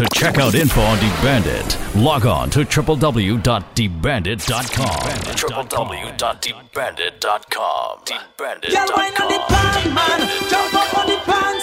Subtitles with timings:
[0.00, 4.96] To check out info on D Bandit, log on to www.debandit.com.
[5.36, 7.98] www.debandit.com.
[8.06, 8.72] Debandit.com.
[8.72, 10.20] Girl, on the pan, man.
[10.48, 11.59] Jump up on the pan.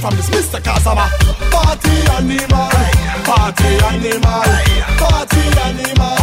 [0.00, 0.58] from this Mr.
[0.60, 1.06] Kazama.
[1.52, 2.70] Party animal,
[3.28, 4.42] party animal,
[5.02, 6.16] party animal.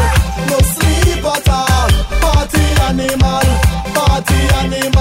[0.50, 1.90] No sleep at all.
[2.20, 3.46] Party animal,
[3.94, 4.97] party animal.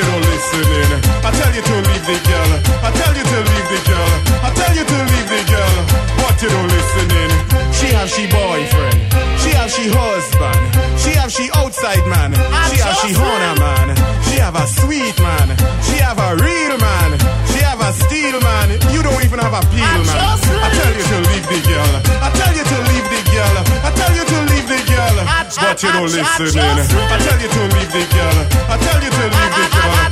[0.00, 0.90] you don't listen in.
[1.20, 2.50] I tell you to leave the girl.
[2.80, 4.10] I tell you to leave the girl.
[4.40, 5.76] I tell you to leave the girl.
[6.16, 7.30] But you don't listen in.
[7.76, 8.98] She have she boyfriend.
[9.44, 10.62] She have she husband.
[10.96, 12.32] She have she outside man.
[12.72, 13.88] She have she honor man.
[14.24, 15.48] She have a sweet man.
[15.84, 17.10] She have a real man.
[17.52, 18.68] She have a steel man.
[18.94, 20.29] You don't even have a peel man.
[25.82, 26.22] you don't listen.
[26.22, 28.36] I tell you to leave the girl.
[28.68, 30.09] I tell you to leave the girl.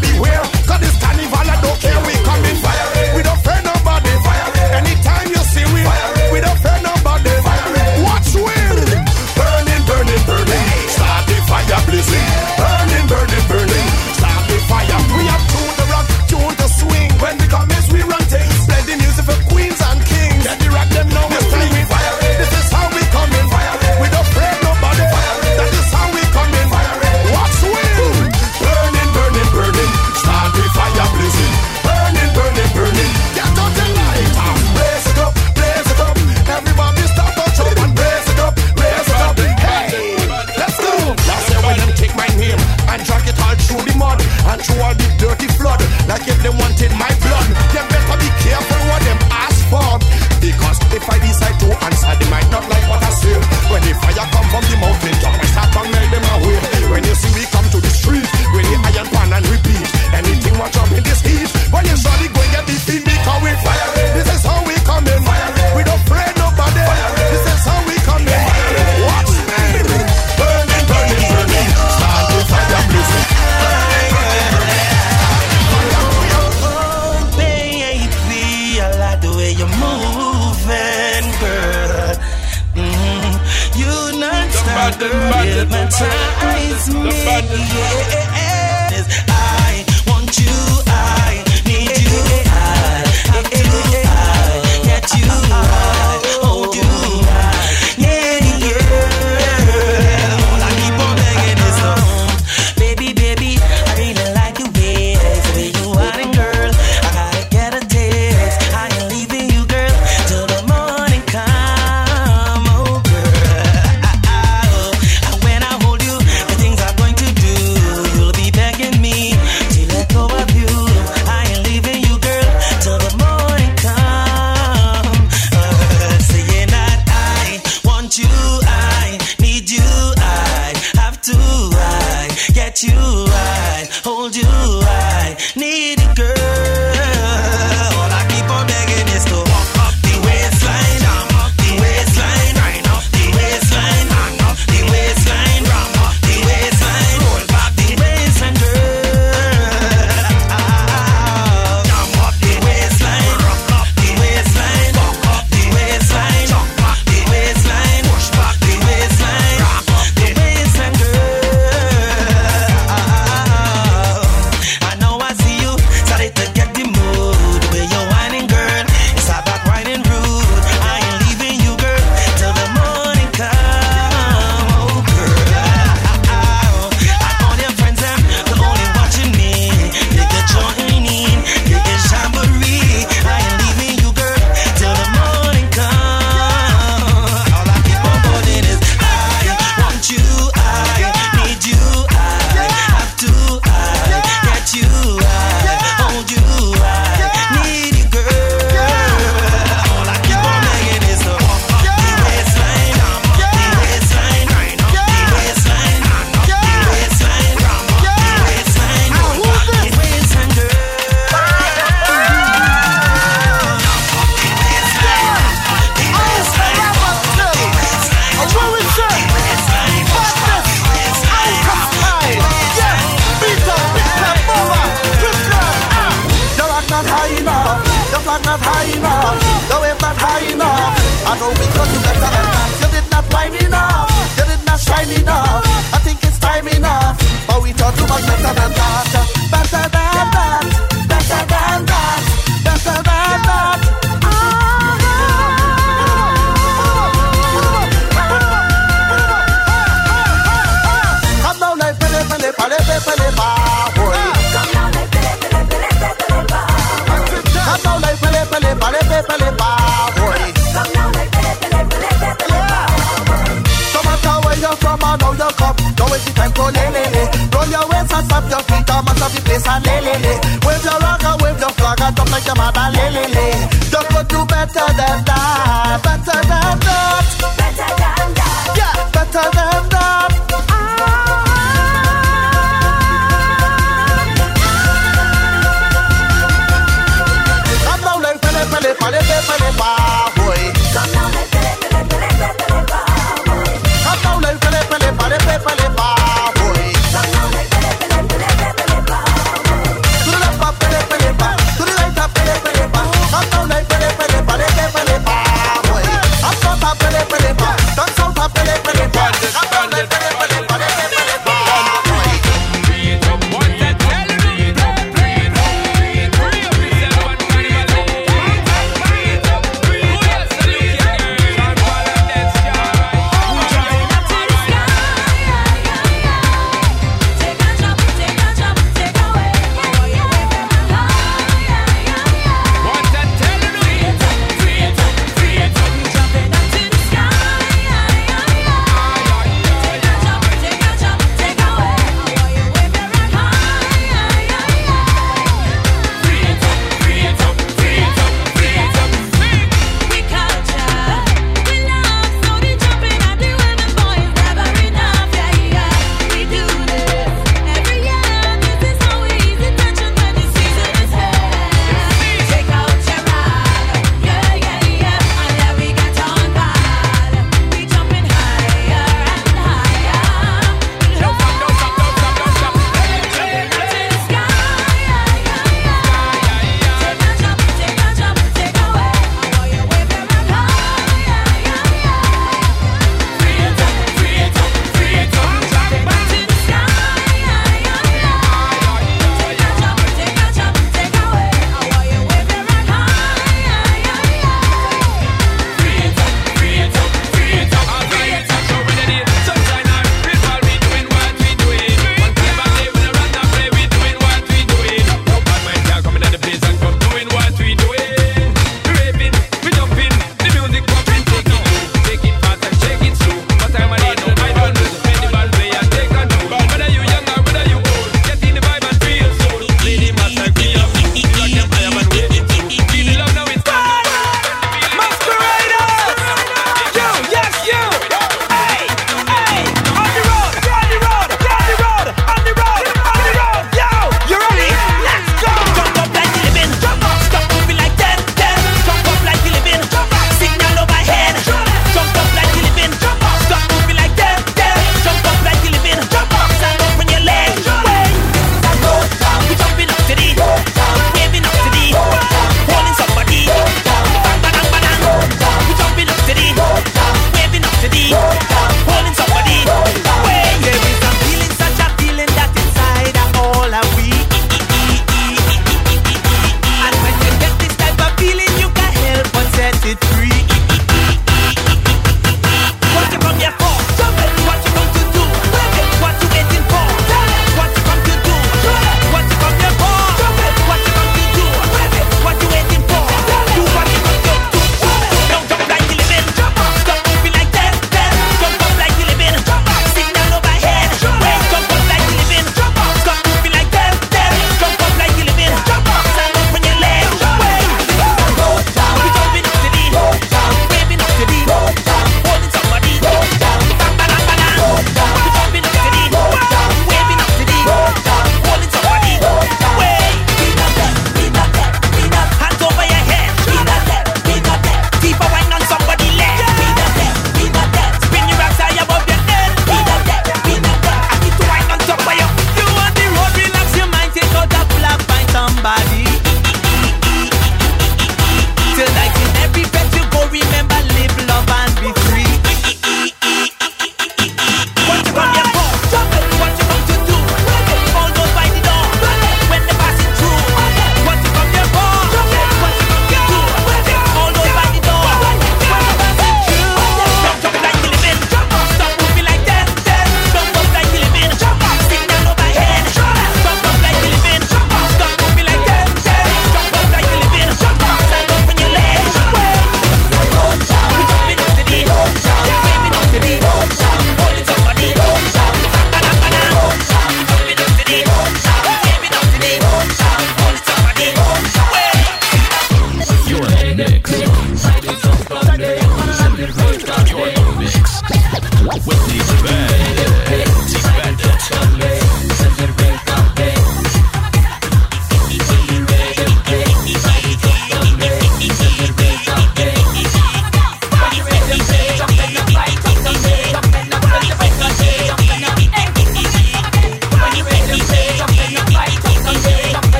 [0.00, 1.97] beware, cause this carnival I don't care.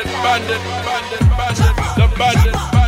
[0.00, 2.79] Bandit, bandit, bandit, bandit, the bandit,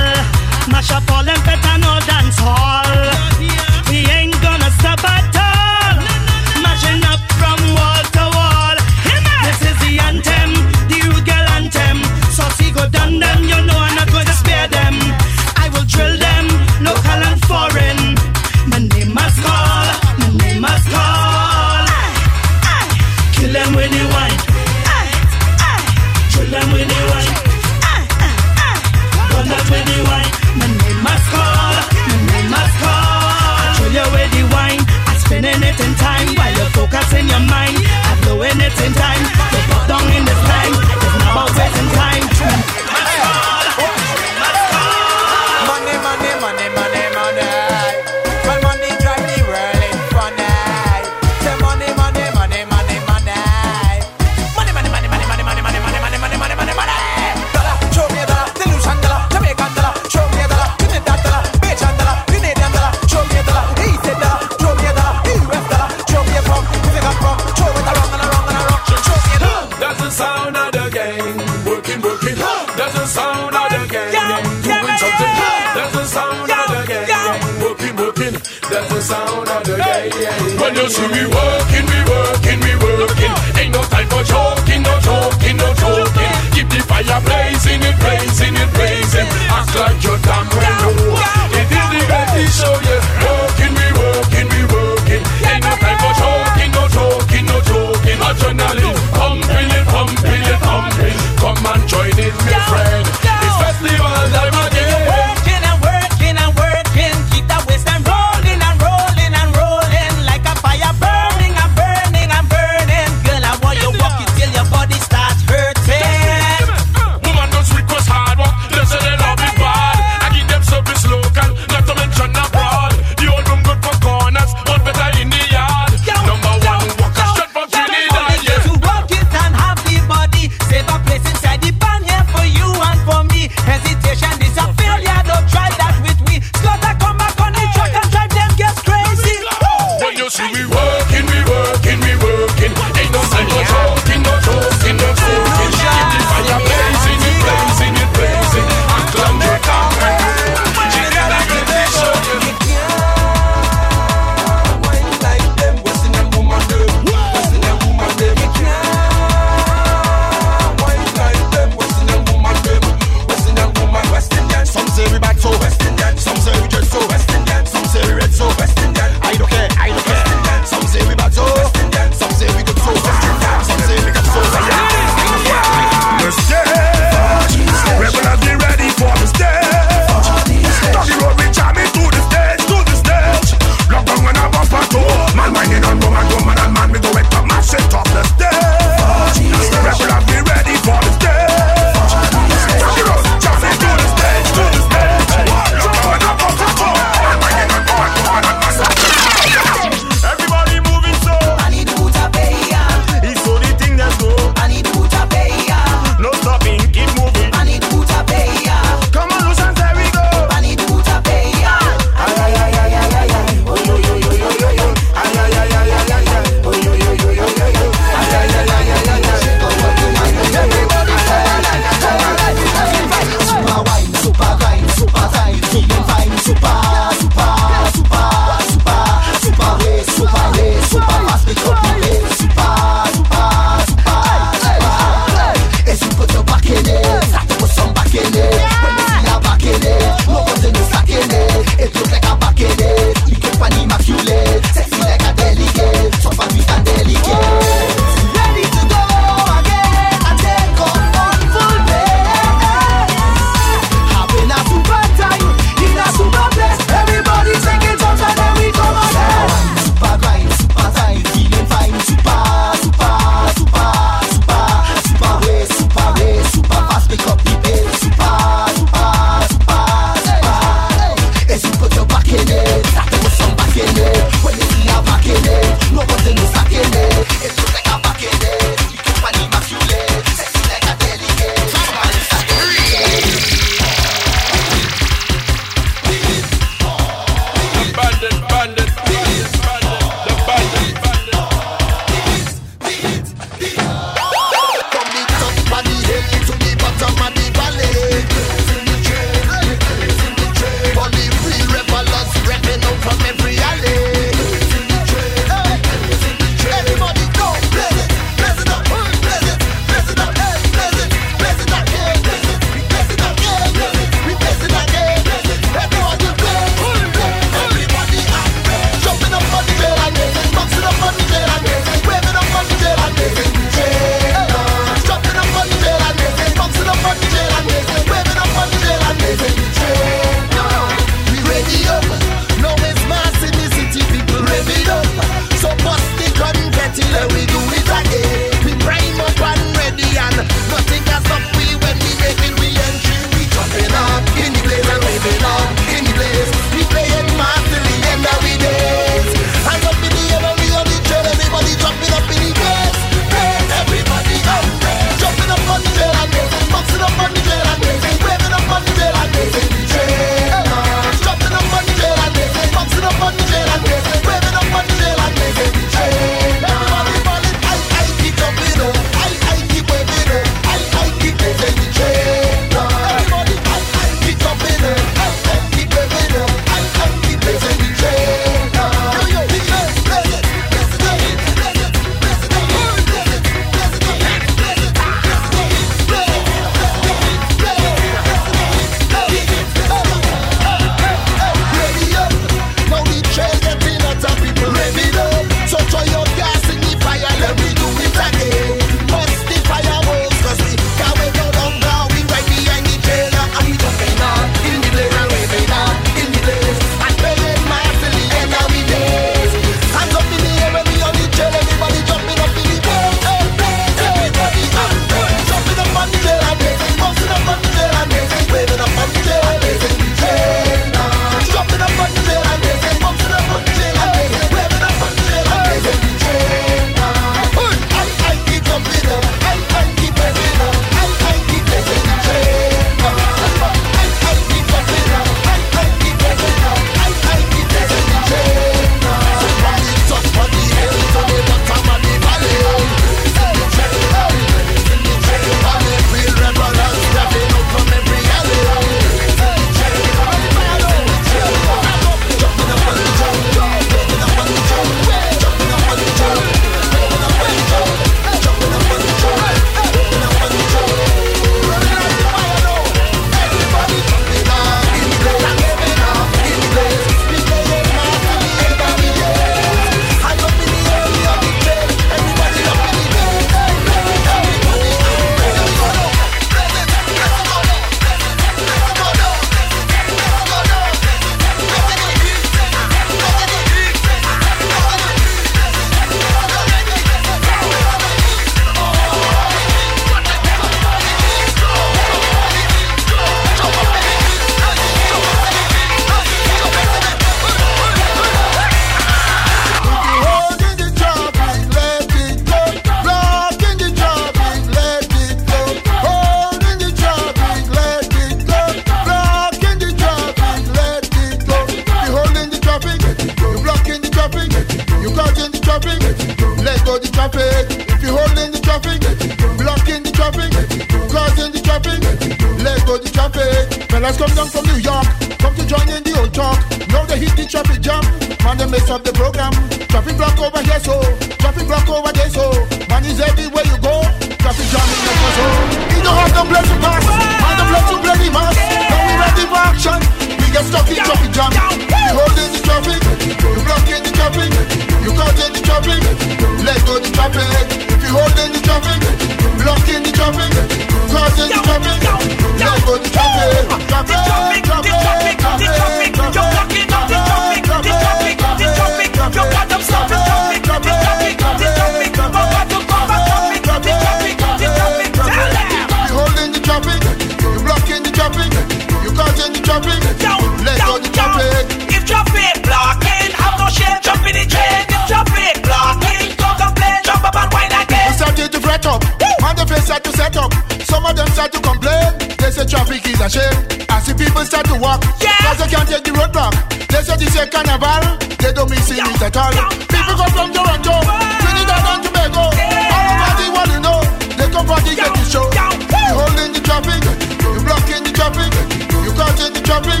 [581.40, 582.12] start to complain.
[582.36, 583.56] They say traffic is a shame.
[583.88, 585.00] I see people start to walk.
[585.24, 585.32] Yeah.
[585.40, 586.52] Cause they can't take the roadblock.
[586.92, 588.04] They say this is a carnival.
[588.36, 589.56] They don't miss it at all.
[589.88, 590.94] People come from Toronto,
[591.40, 592.44] Trinidad and Tobago.
[592.60, 592.92] Yeah.
[592.92, 593.98] All over the world, you know.
[594.36, 595.48] They come for the the show.
[595.48, 597.00] you're holding the traffic.
[597.08, 598.52] You blocking the traffic.
[599.00, 600.00] You causing the traffic.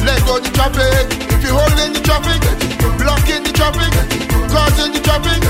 [0.00, 1.12] Let go the traffic.
[1.28, 2.40] If you're holding the traffic.
[2.80, 3.92] You blocking the traffic.
[4.48, 5.40] Causing the traffic.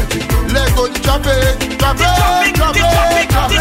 [0.50, 1.78] Let go the traffic.
[1.78, 3.30] Traffic, traffic, traffic.
[3.30, 3.59] traffic.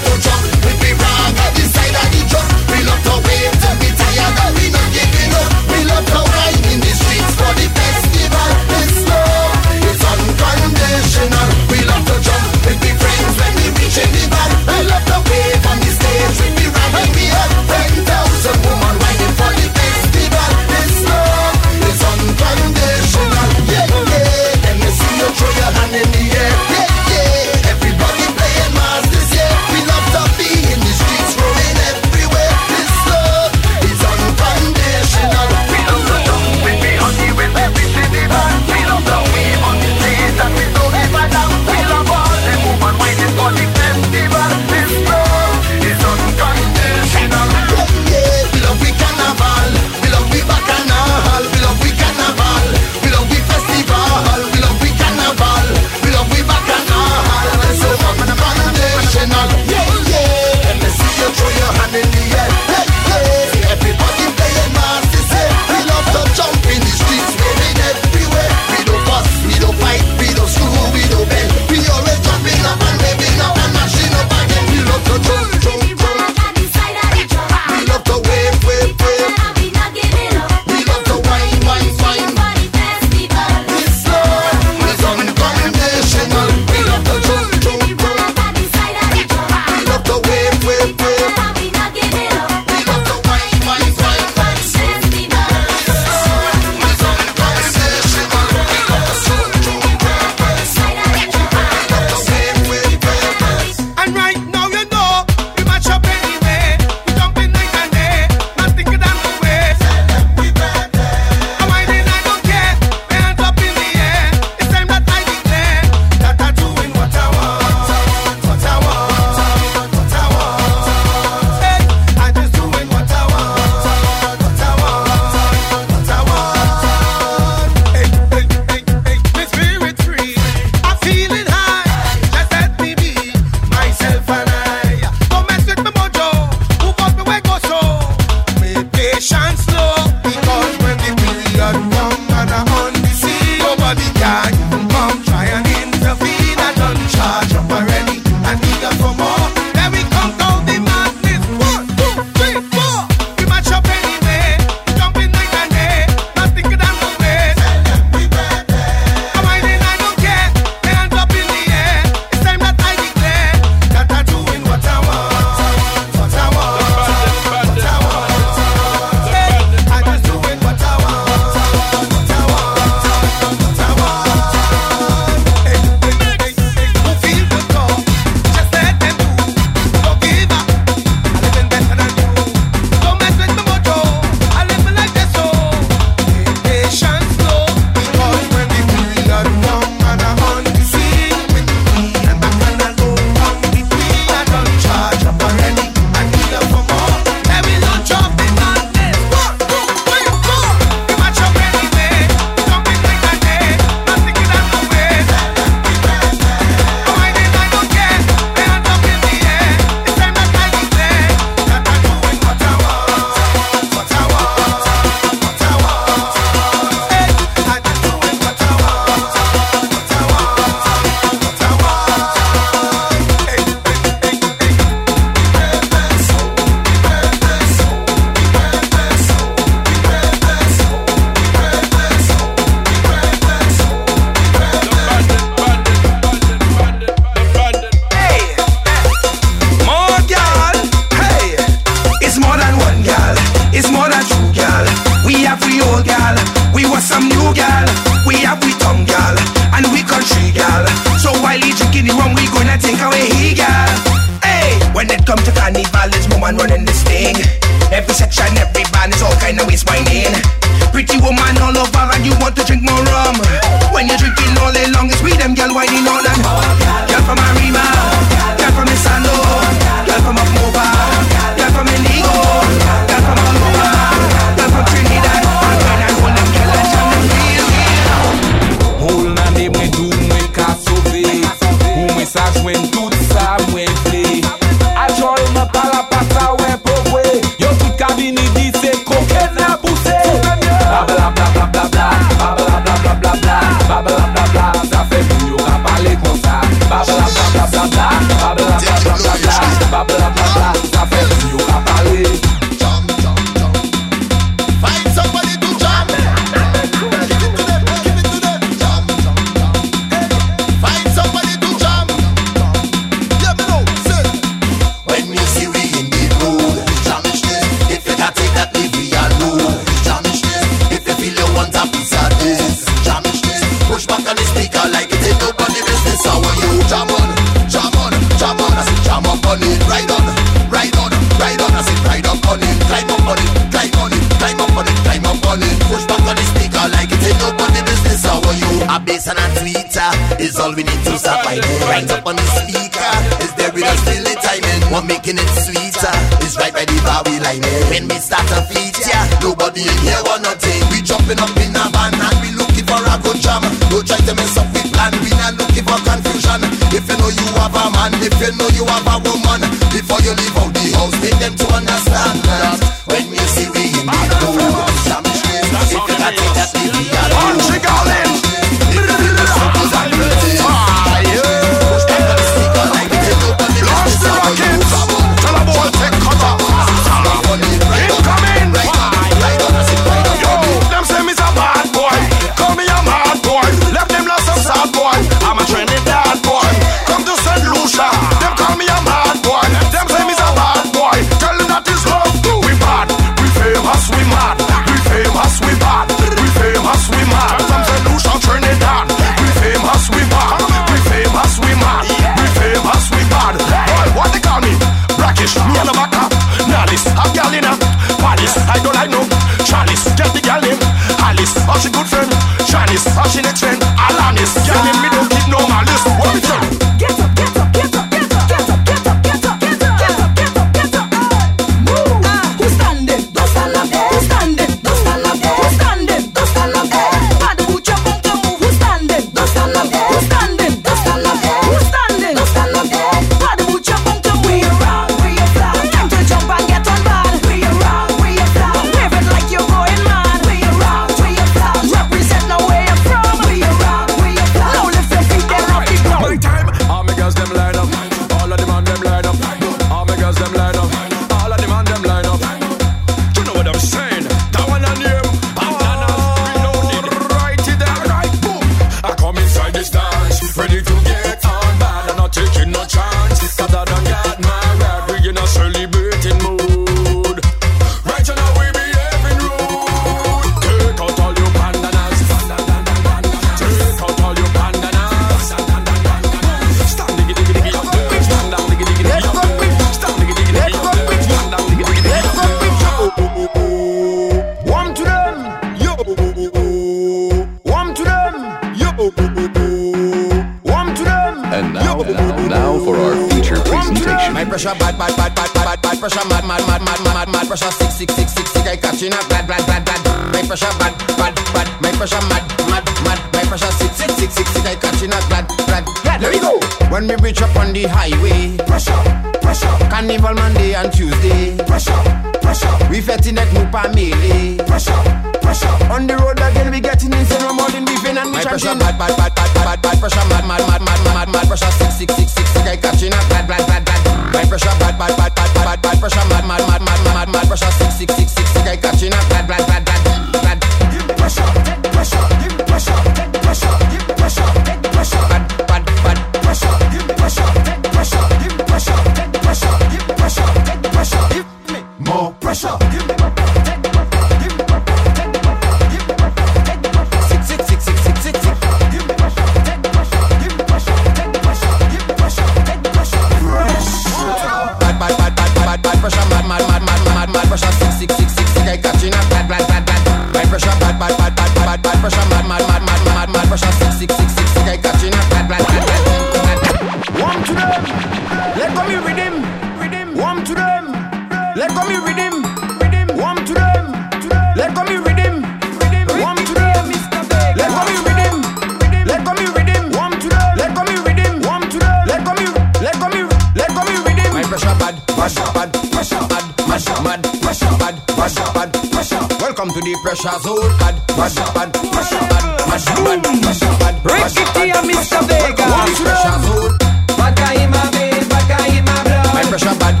[590.11, 594.83] pressure's all bad, pressure bad, pressure bad, pressure bad, pressure bad, pressure bad.
[594.83, 595.21] Mr.
[595.27, 595.65] Vega.
[595.71, 596.69] Pressure's all.
[597.17, 599.33] Baka ima be, baka ima bro.
[599.33, 600.00] My pressure bad.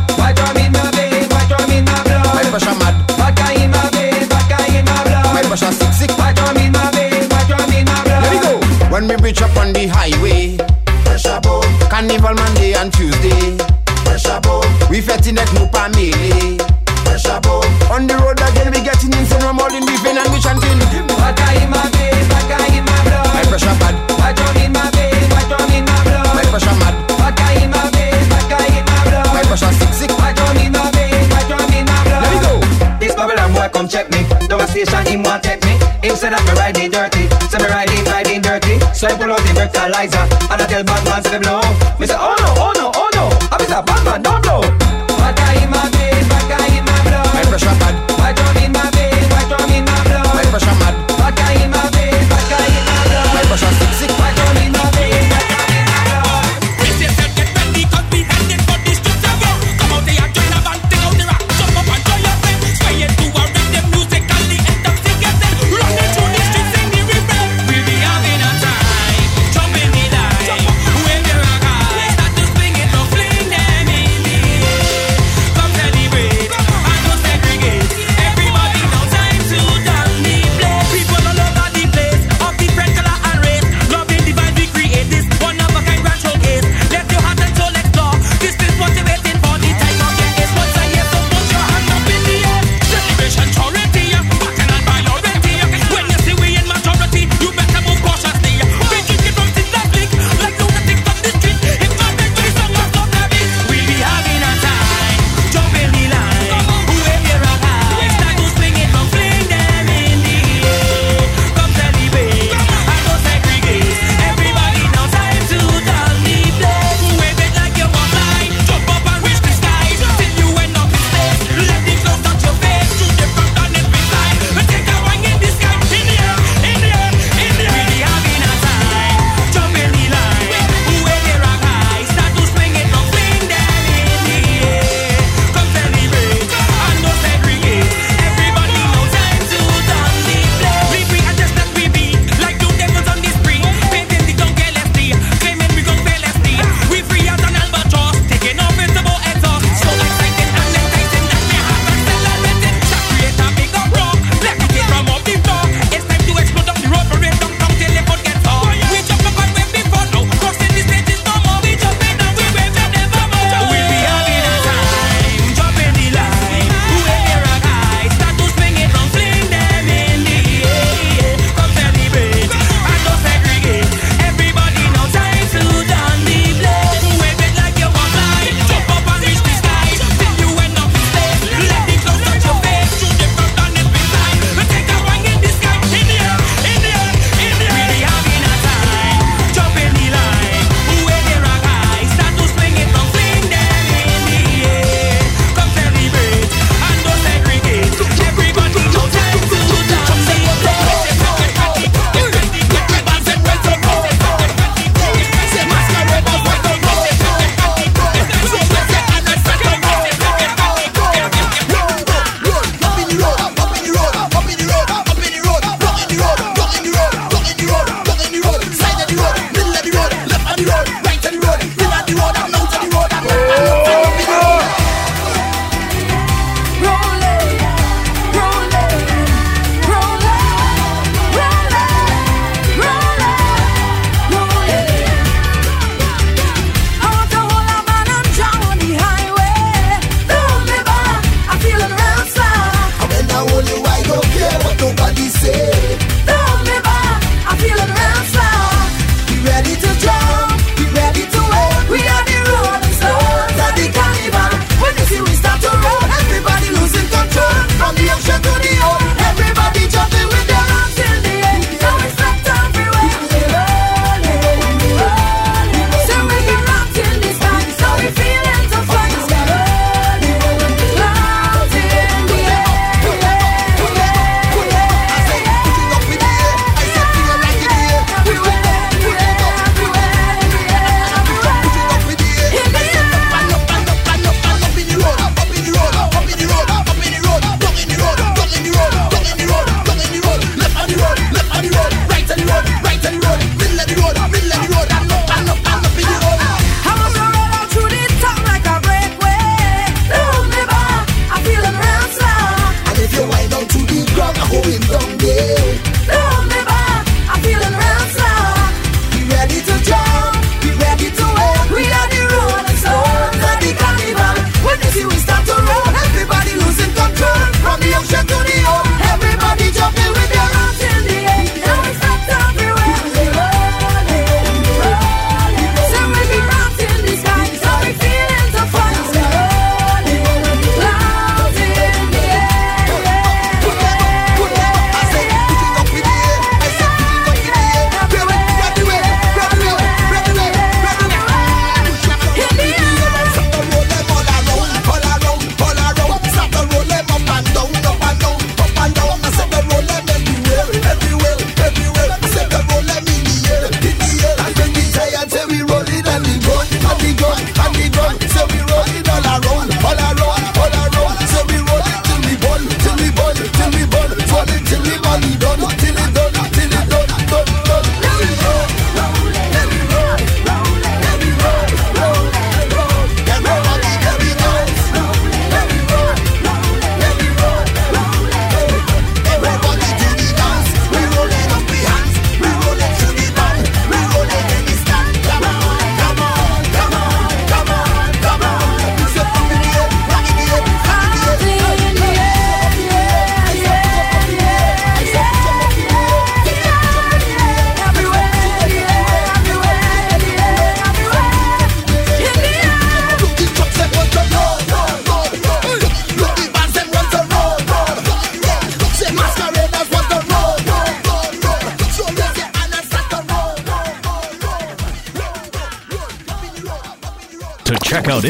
[39.01, 41.57] So I pull out the rectalizer and I tell bad man, to the blow.
[41.97, 43.33] Me say, oh no, oh no, oh no.
[43.49, 44.20] I be that bad man.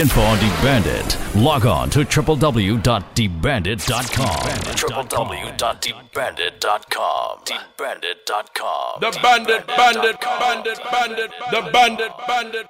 [0.01, 4.89] Info on D Bandit, log on to www.debandit.com.
[4.89, 7.39] www.debandit.com.
[7.45, 8.99] Debandit.com.
[8.99, 12.65] The bandit, bandit, bandit, bandit, the bandit, bandit, bandit, bandit.